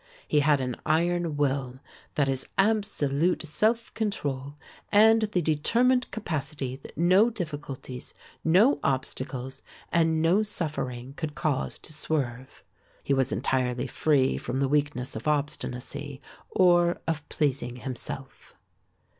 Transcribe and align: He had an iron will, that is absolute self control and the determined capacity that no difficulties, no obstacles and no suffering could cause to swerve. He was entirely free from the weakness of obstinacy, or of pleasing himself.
He 0.27 0.39
had 0.39 0.59
an 0.61 0.77
iron 0.83 1.37
will, 1.37 1.77
that 2.15 2.27
is 2.27 2.47
absolute 2.57 3.43
self 3.45 3.93
control 3.93 4.55
and 4.91 5.21
the 5.21 5.43
determined 5.43 6.09
capacity 6.09 6.75
that 6.77 6.97
no 6.97 7.29
difficulties, 7.29 8.15
no 8.43 8.79
obstacles 8.83 9.61
and 9.91 10.19
no 10.19 10.41
suffering 10.41 11.13
could 11.13 11.35
cause 11.35 11.77
to 11.77 11.93
swerve. 11.93 12.63
He 13.03 13.13
was 13.13 13.31
entirely 13.31 13.85
free 13.85 14.39
from 14.39 14.59
the 14.59 14.67
weakness 14.67 15.15
of 15.15 15.27
obstinacy, 15.27 16.19
or 16.49 16.99
of 17.07 17.29
pleasing 17.29 17.75
himself. 17.75 18.55